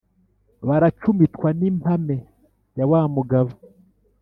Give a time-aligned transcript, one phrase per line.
[0.67, 2.17] Baracumitwa n’impame
[2.77, 3.51] ya wa mugabo,